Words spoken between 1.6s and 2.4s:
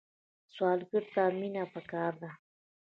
پکار ده